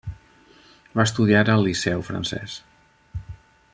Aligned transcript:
Va 0.95 1.05
estudiar 1.09 1.43
al 1.55 1.67
Liceu 1.67 2.03
Francès. 2.11 2.57